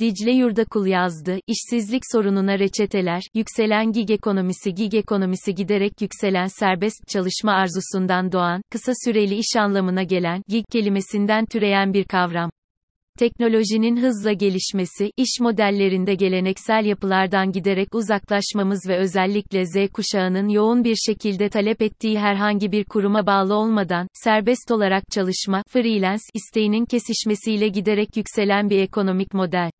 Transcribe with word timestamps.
Dicle 0.00 0.32
Yurdakul 0.32 0.86
yazdı, 0.86 1.38
işsizlik 1.46 2.02
sorununa 2.12 2.58
reçeteler, 2.58 3.22
yükselen 3.34 3.92
gig 3.92 4.10
ekonomisi 4.10 4.74
gig 4.74 4.94
ekonomisi 4.94 5.54
giderek 5.54 5.92
yükselen 6.00 6.46
serbest 6.46 7.08
çalışma 7.08 7.52
arzusundan 7.52 8.32
doğan, 8.32 8.62
kısa 8.70 8.92
süreli 9.04 9.34
iş 9.34 9.56
anlamına 9.58 10.02
gelen, 10.02 10.42
gig 10.48 10.64
kelimesinden 10.72 11.46
türeyen 11.46 11.94
bir 11.94 12.04
kavram. 12.04 12.50
Teknolojinin 13.18 13.96
hızla 13.96 14.32
gelişmesi, 14.32 15.12
iş 15.16 15.40
modellerinde 15.40 16.14
geleneksel 16.14 16.84
yapılardan 16.84 17.52
giderek 17.52 17.94
uzaklaşmamız 17.94 18.80
ve 18.88 18.96
özellikle 18.96 19.66
Z 19.66 19.92
kuşağının 19.92 20.48
yoğun 20.48 20.84
bir 20.84 20.96
şekilde 20.96 21.48
talep 21.48 21.82
ettiği 21.82 22.18
herhangi 22.18 22.72
bir 22.72 22.84
kuruma 22.84 23.26
bağlı 23.26 23.54
olmadan, 23.54 24.06
serbest 24.12 24.70
olarak 24.70 25.02
çalışma, 25.10 25.62
freelance, 25.68 26.24
isteğinin 26.34 26.84
kesişmesiyle 26.84 27.68
giderek 27.68 28.16
yükselen 28.16 28.70
bir 28.70 28.78
ekonomik 28.78 29.34
model. 29.34 29.70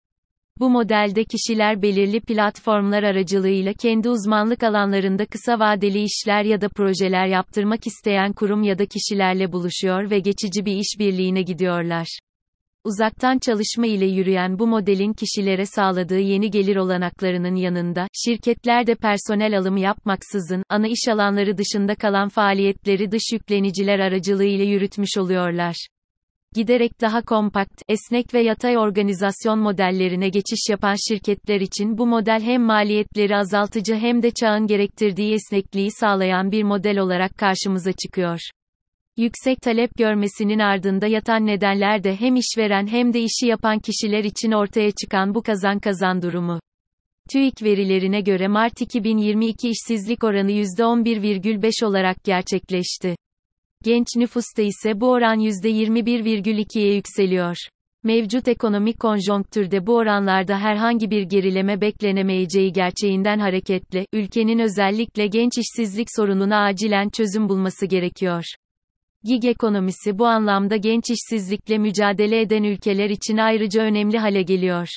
Bu 0.61 0.71
modelde 0.71 1.25
kişiler 1.25 1.83
belirli 1.83 2.21
platformlar 2.21 3.03
aracılığıyla 3.03 3.73
kendi 3.73 4.09
uzmanlık 4.09 4.63
alanlarında 4.63 5.27
kısa 5.27 5.59
vadeli 5.59 6.03
işler 6.03 6.45
ya 6.45 6.61
da 6.61 6.69
projeler 6.69 7.27
yaptırmak 7.27 7.87
isteyen 7.87 8.33
kurum 8.33 8.63
ya 8.63 8.79
da 8.79 8.87
kişilerle 8.87 9.53
buluşuyor 9.53 10.11
ve 10.11 10.19
geçici 10.19 10.65
bir 10.65 10.77
işbirliğine 10.77 11.43
gidiyorlar. 11.43 12.19
Uzaktan 12.85 13.39
çalışma 13.39 13.87
ile 13.87 14.07
yürüyen 14.07 14.59
bu 14.59 14.67
modelin 14.67 15.13
kişilere 15.13 15.67
sağladığı 15.67 16.21
yeni 16.21 16.51
gelir 16.51 16.77
olanaklarının 16.77 17.55
yanında, 17.55 18.07
şirketler 18.25 18.87
de 18.87 18.95
personel 18.95 19.59
alımı 19.59 19.81
yapmaksızın, 19.81 20.63
ana 20.69 20.89
iş 20.89 21.09
alanları 21.09 21.59
dışında 21.59 21.95
kalan 21.95 22.29
faaliyetleri 22.29 23.11
dış 23.11 23.33
yükleniciler 23.33 23.99
aracılığıyla 23.99 24.65
yürütmüş 24.65 25.19
oluyorlar. 25.19 25.87
Giderek 26.55 27.01
daha 27.01 27.23
kompakt, 27.23 27.83
esnek 27.89 28.35
ve 28.35 28.41
yatay 28.41 28.79
organizasyon 28.79 29.59
modellerine 29.59 30.29
geçiş 30.29 30.69
yapan 30.71 30.95
şirketler 31.09 31.61
için 31.61 31.99
bu 31.99 32.07
model 32.07 32.43
hem 32.43 32.63
maliyetleri 32.63 33.37
azaltıcı 33.37 33.95
hem 33.95 34.23
de 34.23 34.31
çağın 34.31 34.67
gerektirdiği 34.67 35.35
esnekliği 35.35 35.91
sağlayan 35.91 36.53
bir 36.53 36.63
model 36.63 36.99
olarak 36.99 37.39
karşımıza 37.39 37.93
çıkıyor. 37.93 38.39
Yüksek 39.17 39.63
talep 39.63 39.91
görmesinin 39.99 40.59
ardında 40.59 41.07
yatan 41.07 41.47
nedenler 41.47 42.05
de 42.05 42.17
hem 42.17 42.37
işveren 42.37 42.87
hem 42.87 43.13
de 43.13 43.21
işi 43.21 43.47
yapan 43.47 43.79
kişiler 43.79 44.25
için 44.25 44.53
ortaya 44.53 44.91
çıkan 44.91 45.35
bu 45.35 45.43
kazan 45.43 45.79
kazan 45.79 46.23
durumu. 46.23 46.61
TÜİK 47.33 47.63
verilerine 47.63 48.21
göre 48.21 48.49
Mart 48.49 48.81
2022 48.81 49.69
işsizlik 49.69 50.25
oranı 50.25 50.53
%11,5 50.53 51.85
olarak 51.85 52.25
gerçekleşti. 52.25 53.15
Genç 53.85 54.07
nüfusta 54.17 54.63
ise 54.63 55.01
bu 55.01 55.11
oran 55.11 55.41
%21,2'ye 55.41 56.95
yükseliyor. 56.95 57.57
Mevcut 58.05 58.49
ekonomik 58.49 59.01
konjonktürde 59.01 59.87
bu 59.87 59.97
oranlarda 59.97 60.59
herhangi 60.59 61.11
bir 61.11 61.23
gerileme 61.23 61.81
beklenemeyeceği 61.81 62.73
gerçeğinden 62.73 63.39
hareketle, 63.39 64.07
ülkenin 64.13 64.59
özellikle 64.59 65.27
genç 65.27 65.53
işsizlik 65.59 66.09
sorununa 66.17 66.65
acilen 66.65 67.09
çözüm 67.09 67.49
bulması 67.49 67.87
gerekiyor. 67.87 68.45
Gig 69.25 69.45
ekonomisi 69.45 70.19
bu 70.19 70.27
anlamda 70.27 70.77
genç 70.77 71.05
işsizlikle 71.11 71.79
mücadele 71.79 72.41
eden 72.41 72.63
ülkeler 72.63 73.11
için 73.11 73.37
ayrıca 73.37 73.83
önemli 73.83 74.19
hale 74.19 74.43
geliyor. 74.43 74.89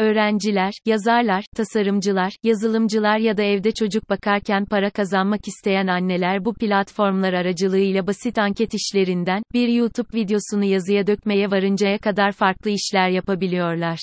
Öğrenciler, 0.00 0.72
yazarlar, 0.86 1.44
tasarımcılar, 1.56 2.32
yazılımcılar 2.42 3.18
ya 3.18 3.36
da 3.36 3.42
evde 3.42 3.72
çocuk 3.72 4.10
bakarken 4.10 4.64
para 4.64 4.90
kazanmak 4.90 5.48
isteyen 5.48 5.86
anneler 5.86 6.44
bu 6.44 6.54
platformlar 6.54 7.32
aracılığıyla 7.32 8.06
basit 8.06 8.38
anket 8.38 8.74
işlerinden, 8.74 9.42
bir 9.52 9.68
YouTube 9.68 10.18
videosunu 10.18 10.64
yazıya 10.64 11.06
dökmeye 11.06 11.50
varıncaya 11.50 11.98
kadar 11.98 12.32
farklı 12.32 12.70
işler 12.70 13.08
yapabiliyorlar. 13.08 13.98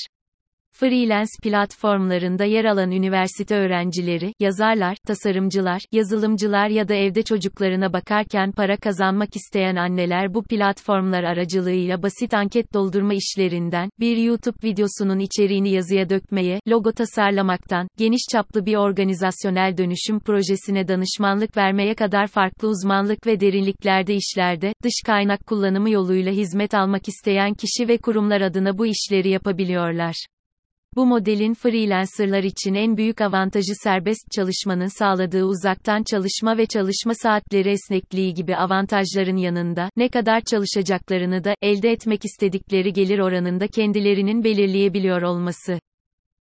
Freelance 0.80 1.32
platformlarında 1.44 2.44
yer 2.46 2.66
alan 2.66 2.92
üniversite 2.92 3.56
öğrencileri, 3.56 4.34
yazarlar, 4.40 4.98
tasarımcılar, 5.08 5.82
yazılımcılar 5.92 6.68
ya 6.68 6.88
da 6.88 6.94
evde 6.94 7.24
çocuklarına 7.24 7.94
bakarken 7.94 8.52
para 8.52 8.78
kazanmak 8.78 9.36
isteyen 9.36 9.76
anneler 9.76 10.34
bu 10.34 10.44
platformlar 10.44 11.24
aracılığıyla 11.24 12.04
basit 12.04 12.34
anket 12.34 12.74
doldurma 12.74 13.14
işlerinden, 13.14 13.90
bir 14.00 14.18
YouTube 14.18 14.58
videosunun 14.64 15.20
içeriğini 15.20 15.70
yazıya 15.70 16.10
dökmeye, 16.10 16.60
logo 16.68 16.92
tasarlamaktan, 16.92 17.88
geniş 17.98 18.22
çaplı 18.32 18.66
bir 18.66 18.76
organizasyonel 18.76 19.78
dönüşüm 19.78 20.20
projesine 20.20 20.88
danışmanlık 20.88 21.58
vermeye 21.58 21.96
kadar 21.96 22.28
farklı 22.28 22.68
uzmanlık 22.68 23.28
ve 23.28 23.40
derinliklerde 23.40 24.16
işlerde, 24.16 24.74
dış 24.84 25.02
kaynak 25.06 25.48
kullanımı 25.48 25.90
yoluyla 25.90 26.32
hizmet 26.32 26.74
almak 26.74 27.08
isteyen 27.08 27.54
kişi 27.54 27.88
ve 27.88 27.98
kurumlar 27.98 28.42
adına 28.42 28.78
bu 28.78 28.86
işleri 28.86 29.30
yapabiliyorlar. 29.30 30.37
Bu 30.98 31.06
modelin 31.06 31.54
freelancerlar 31.54 32.44
için 32.44 32.74
en 32.74 32.98
büyük 32.98 33.22
avantajı 33.22 33.76
serbest 33.84 34.32
çalışmanın 34.36 35.00
sağladığı 35.00 35.44
uzaktan 35.44 36.04
çalışma 36.12 36.58
ve 36.58 36.66
çalışma 36.66 37.14
saatleri 37.14 37.70
esnekliği 37.70 38.34
gibi 38.34 38.56
avantajların 38.56 39.36
yanında, 39.38 39.90
ne 39.98 40.10
kadar 40.10 40.42
çalışacaklarını 40.42 41.44
da, 41.44 41.56
elde 41.62 41.92
etmek 41.92 42.26
istedikleri 42.26 42.94
gelir 42.94 43.20
oranında 43.20 43.68
kendilerinin 43.68 44.44
belirleyebiliyor 44.44 45.22
olması. 45.22 45.80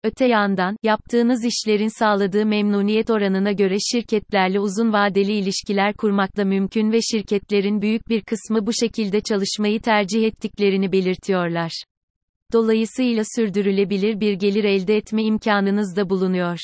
Öte 0.04 0.26
yandan, 0.26 0.76
yaptığınız 0.82 1.44
işlerin 1.44 1.98
sağladığı 1.98 2.46
memnuniyet 2.46 3.10
oranına 3.10 3.52
göre 3.52 3.76
şirketlerle 3.92 4.60
uzun 4.60 4.92
vadeli 4.92 5.32
ilişkiler 5.32 5.94
kurmak 5.94 6.36
da 6.36 6.44
mümkün 6.44 6.92
ve 6.92 6.98
şirketlerin 7.02 7.82
büyük 7.82 8.08
bir 8.08 8.20
kısmı 8.20 8.66
bu 8.66 8.70
şekilde 8.72 9.20
çalışmayı 9.20 9.80
tercih 9.80 10.24
ettiklerini 10.24 10.92
belirtiyorlar. 10.92 11.72
Dolayısıyla 12.52 13.22
sürdürülebilir 13.36 14.20
bir 14.20 14.32
gelir 14.32 14.64
elde 14.64 14.96
etme 14.96 15.22
imkanınız 15.22 15.96
da 15.96 16.10
bulunuyor. 16.10 16.58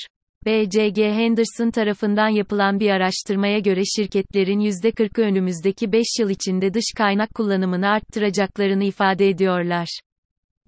BCG 0.47 0.99
Henderson 0.99 1.71
tarafından 1.71 2.29
yapılan 2.29 2.81
bir 2.81 2.91
araştırmaya 2.91 3.59
göre 3.59 3.83
şirketlerin 3.97 4.61
%40'ı 4.61 5.25
önümüzdeki 5.25 5.93
5 5.93 6.07
yıl 6.21 6.31
içinde 6.31 6.75
dış 6.75 6.85
kaynak 6.97 7.35
kullanımını 7.35 7.89
arttıracaklarını 7.89 8.85
ifade 8.85 9.29
ediyorlar. 9.29 10.01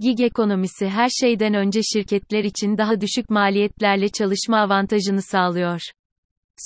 Gig 0.00 0.20
ekonomisi 0.20 0.88
her 0.88 1.08
şeyden 1.08 1.54
önce 1.54 1.80
şirketler 1.82 2.44
için 2.44 2.78
daha 2.78 3.00
düşük 3.00 3.30
maliyetlerle 3.30 4.08
çalışma 4.08 4.58
avantajını 4.58 5.22
sağlıyor 5.22 5.80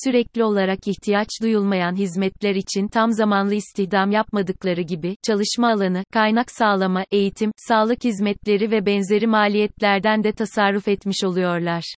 sürekli 0.05 0.45
olarak 0.45 0.79
ihtiyaç 0.89 1.29
duyulmayan 1.43 1.97
hizmetler 1.97 2.55
için 2.55 2.89
tam 2.89 3.13
zamanlı 3.13 3.55
istihdam 3.55 4.11
yapmadıkları 4.11 4.83
gibi, 4.83 5.17
çalışma 5.27 5.69
alanı, 5.69 6.05
kaynak 6.13 6.51
sağlama, 6.51 7.05
eğitim, 7.11 7.53
sağlık 7.57 8.05
hizmetleri 8.05 8.71
ve 8.71 8.87
benzeri 8.87 9.27
maliyetlerden 9.27 10.25
de 10.25 10.33
tasarruf 10.33 10.89
etmiş 10.89 11.25
oluyorlar. 11.25 11.95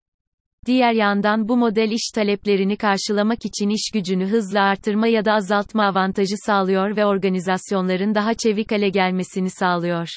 Diğer 0.67 0.93
yandan 0.93 1.49
bu 1.49 1.56
model 1.56 1.91
iş 1.91 2.11
taleplerini 2.15 2.77
karşılamak 2.77 3.45
için 3.45 3.69
iş 3.69 3.91
gücünü 3.95 4.27
hızla 4.27 4.61
artırma 4.61 5.06
ya 5.06 5.25
da 5.25 5.33
azaltma 5.33 5.84
avantajı 5.84 6.34
sağlıyor 6.47 6.97
ve 6.97 7.06
organizasyonların 7.06 8.15
daha 8.15 8.34
çevik 8.34 8.73
hale 8.73 8.89
gelmesini 8.89 9.50
sağlıyor. 9.50 10.09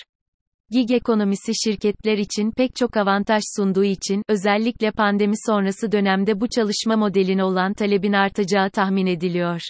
Gig 0.72 0.92
ekonomisi 0.92 1.52
şirketler 1.64 2.18
için 2.18 2.52
pek 2.52 2.76
çok 2.76 2.98
avantaj 2.98 3.44
sunduğu 3.56 3.84
için, 3.84 4.24
özellikle 4.30 4.92
pandemi 4.92 5.36
sonrası 5.48 5.92
dönemde 5.92 6.42
bu 6.42 6.48
çalışma 6.50 6.96
modeline 6.96 7.44
olan 7.44 7.74
talebin 7.74 8.14
artacağı 8.14 8.70
tahmin 8.70 9.06
ediliyor. 9.06 9.62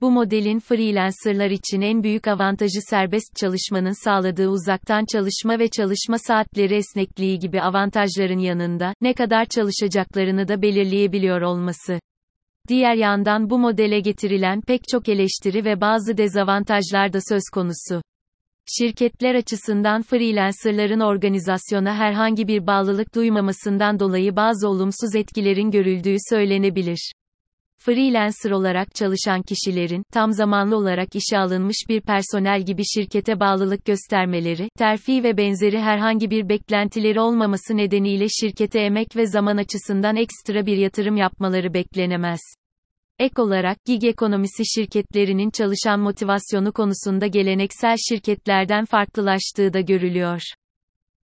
Bu 0.00 0.10
modelin 0.10 0.58
freelancerlar 0.58 1.50
için 1.50 1.80
en 1.80 2.02
büyük 2.02 2.28
avantajı 2.28 2.80
serbest 2.90 3.36
çalışmanın 3.36 4.04
sağladığı 4.04 4.48
uzaktan 4.48 5.04
çalışma 5.12 5.58
ve 5.58 5.68
çalışma 5.68 6.18
saatleri 6.18 6.74
esnekliği 6.74 7.38
gibi 7.38 7.62
avantajların 7.62 8.38
yanında, 8.38 8.94
ne 9.00 9.14
kadar 9.14 9.44
çalışacaklarını 9.44 10.48
da 10.48 10.62
belirleyebiliyor 10.62 11.40
olması. 11.40 12.00
Diğer 12.68 12.94
yandan 12.94 13.50
bu 13.50 13.58
modele 13.58 14.00
getirilen 14.00 14.60
pek 14.60 14.80
çok 14.88 15.08
eleştiri 15.08 15.64
ve 15.64 15.80
bazı 15.80 16.16
dezavantajlar 16.16 17.12
da 17.12 17.18
söz 17.28 17.42
konusu. 17.52 18.02
Şirketler 18.66 19.34
açısından 19.34 20.02
freelancerların 20.02 21.00
organizasyona 21.00 21.94
herhangi 21.94 22.48
bir 22.48 22.66
bağlılık 22.66 23.14
duymamasından 23.14 24.00
dolayı 24.00 24.36
bazı 24.36 24.68
olumsuz 24.68 25.14
etkilerin 25.16 25.70
görüldüğü 25.70 26.16
söylenebilir. 26.30 27.12
Freelancer 27.78 28.50
olarak 28.50 28.94
çalışan 28.94 29.42
kişilerin, 29.42 30.02
tam 30.12 30.32
zamanlı 30.32 30.76
olarak 30.76 31.08
işe 31.14 31.38
alınmış 31.38 31.76
bir 31.88 32.00
personel 32.00 32.62
gibi 32.62 32.82
şirkete 32.94 33.40
bağlılık 33.40 33.84
göstermeleri, 33.84 34.68
terfi 34.78 35.24
ve 35.24 35.36
benzeri 35.36 35.80
herhangi 35.80 36.30
bir 36.30 36.48
beklentileri 36.48 37.20
olmaması 37.20 37.76
nedeniyle 37.76 38.26
şirkete 38.28 38.80
emek 38.80 39.16
ve 39.16 39.26
zaman 39.26 39.56
açısından 39.56 40.16
ekstra 40.16 40.66
bir 40.66 40.76
yatırım 40.76 41.16
yapmaları 41.16 41.74
beklenemez. 41.74 42.40
Ek 43.18 43.42
olarak, 43.42 43.84
gig 43.84 44.04
ekonomisi 44.04 44.62
şirketlerinin 44.74 45.50
çalışan 45.50 46.00
motivasyonu 46.00 46.72
konusunda 46.72 47.26
geleneksel 47.26 47.96
şirketlerden 48.08 48.84
farklılaştığı 48.84 49.72
da 49.72 49.80
görülüyor. 49.80 50.40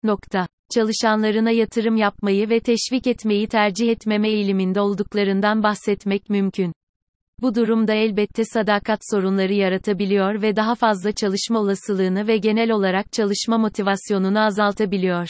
Nokta. 0.02 0.46
Çalışanlarına 0.75 1.50
yatırım 1.50 1.96
yapmayı 1.96 2.49
ve 2.49 2.61
teşvik 2.61 3.06
etmeyi 3.06 3.49
tercih 3.49 3.90
etmeme 3.90 4.29
eğiliminde 4.29 4.81
olduklarından 4.81 5.62
bahsetmek 5.62 6.31
mümkün. 6.31 6.73
Bu 7.40 7.55
durumda 7.55 7.94
elbette 7.94 8.44
sadakat 8.44 9.00
sorunları 9.11 9.52
yaratabiliyor 9.52 10.43
ve 10.43 10.56
daha 10.56 10.75
fazla 10.75 11.12
çalışma 11.12 11.58
olasılığını 11.58 12.26
ve 12.26 12.37
genel 12.37 12.70
olarak 12.70 13.12
çalışma 13.12 13.58
motivasyonunu 13.58 14.40
azaltabiliyor. 14.40 15.28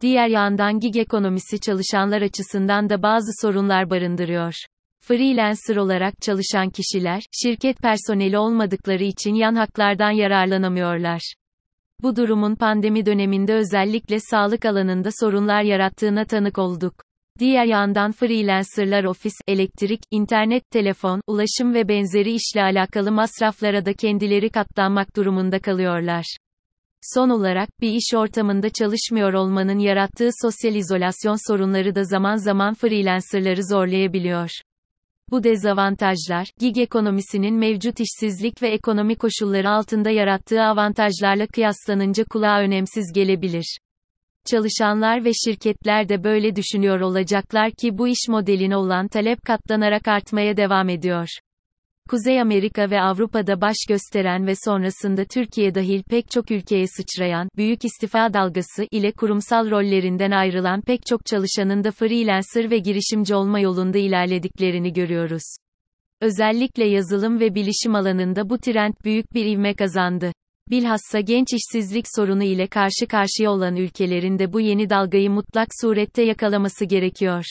Diğer 0.00 0.28
yandan 0.28 0.80
gig 0.80 0.96
ekonomisi 0.96 1.60
çalışanlar 1.60 2.22
açısından 2.22 2.88
da 2.88 3.02
bazı 3.02 3.46
sorunlar 3.46 3.90
barındırıyor. 3.90 4.54
Freelancer 5.06 5.76
olarak 5.76 6.14
çalışan 6.22 6.70
kişiler, 6.70 7.22
şirket 7.42 7.78
personeli 7.78 8.38
olmadıkları 8.38 9.04
için 9.04 9.34
yan 9.34 9.54
haklardan 9.54 10.10
yararlanamıyorlar. 10.10 11.34
Bu 12.02 12.16
durumun 12.16 12.54
pandemi 12.54 13.06
döneminde 13.06 13.54
özellikle 13.54 14.20
sağlık 14.20 14.64
alanında 14.64 15.08
sorunlar 15.20 15.62
yarattığına 15.62 16.24
tanık 16.24 16.58
olduk. 16.58 16.94
Diğer 17.38 17.64
yandan 17.64 18.12
freelancerlar 18.12 19.04
ofis, 19.04 19.32
elektrik, 19.48 20.00
internet, 20.10 20.70
telefon, 20.70 21.20
ulaşım 21.26 21.74
ve 21.74 21.88
benzeri 21.88 22.32
işle 22.32 22.62
alakalı 22.62 23.12
masraflara 23.12 23.86
da 23.86 23.92
kendileri 23.92 24.50
katlanmak 24.50 25.16
durumunda 25.16 25.58
kalıyorlar. 25.58 26.36
Son 27.02 27.30
olarak, 27.30 27.68
bir 27.80 27.92
iş 27.92 28.14
ortamında 28.14 28.70
çalışmıyor 28.70 29.32
olmanın 29.32 29.78
yarattığı 29.78 30.30
sosyal 30.42 30.74
izolasyon 30.74 31.48
sorunları 31.48 31.94
da 31.94 32.04
zaman 32.04 32.36
zaman 32.36 32.74
freelancerları 32.74 33.64
zorlayabiliyor. 33.64 34.50
Bu 35.30 35.44
dezavantajlar, 35.44 36.46
gig 36.60 36.78
ekonomisinin 36.78 37.54
mevcut 37.54 38.00
işsizlik 38.00 38.62
ve 38.62 38.68
ekonomi 38.68 39.16
koşulları 39.16 39.70
altında 39.70 40.10
yarattığı 40.10 40.62
avantajlarla 40.62 41.46
kıyaslanınca 41.46 42.24
kulağa 42.24 42.60
önemsiz 42.60 43.12
gelebilir. 43.14 43.78
Çalışanlar 44.44 45.24
ve 45.24 45.30
şirketler 45.44 46.08
de 46.08 46.24
böyle 46.24 46.56
düşünüyor 46.56 47.00
olacaklar 47.00 47.70
ki 47.70 47.98
bu 47.98 48.08
iş 48.08 48.28
modeline 48.28 48.76
olan 48.76 49.08
talep 49.08 49.42
katlanarak 49.42 50.08
artmaya 50.08 50.56
devam 50.56 50.88
ediyor. 50.88 51.28
Kuzey 52.10 52.40
Amerika 52.40 52.90
ve 52.90 53.00
Avrupa'da 53.00 53.60
baş 53.60 53.76
gösteren 53.88 54.46
ve 54.46 54.52
sonrasında 54.64 55.24
Türkiye 55.24 55.74
dahil 55.74 56.02
pek 56.02 56.30
çok 56.30 56.50
ülkeye 56.50 56.86
sıçrayan, 56.86 57.48
büyük 57.56 57.84
istifa 57.84 58.34
dalgası 58.34 58.86
ile 58.90 59.12
kurumsal 59.12 59.70
rollerinden 59.70 60.30
ayrılan 60.30 60.80
pek 60.80 61.06
çok 61.06 61.26
çalışanın 61.26 61.84
da 61.84 61.90
freelancer 61.90 62.70
ve 62.70 62.78
girişimci 62.78 63.34
olma 63.34 63.60
yolunda 63.60 63.98
ilerlediklerini 63.98 64.92
görüyoruz. 64.92 65.56
Özellikle 66.20 66.84
yazılım 66.84 67.40
ve 67.40 67.54
bilişim 67.54 67.94
alanında 67.94 68.50
bu 68.50 68.58
trend 68.58 68.94
büyük 69.04 69.34
bir 69.34 69.46
ivme 69.46 69.74
kazandı. 69.74 70.32
Bilhassa 70.70 71.20
genç 71.20 71.48
işsizlik 71.52 72.04
sorunu 72.16 72.44
ile 72.44 72.66
karşı 72.66 73.06
karşıya 73.08 73.50
olan 73.50 73.76
ülkelerin 73.76 74.38
de 74.38 74.52
bu 74.52 74.60
yeni 74.60 74.90
dalgayı 74.90 75.30
mutlak 75.30 75.68
surette 75.80 76.22
yakalaması 76.22 76.84
gerekiyor. 76.84 77.44